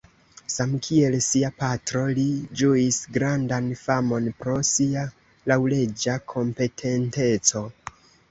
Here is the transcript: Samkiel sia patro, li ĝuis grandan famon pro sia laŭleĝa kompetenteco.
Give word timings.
Samkiel 0.51 1.17
sia 1.23 1.49
patro, 1.59 1.99
li 2.19 2.23
ĝuis 2.61 2.97
grandan 3.19 3.67
famon 3.83 4.31
pro 4.41 4.57
sia 4.71 5.03
laŭleĝa 5.53 6.17
kompetenteco. 6.33 7.63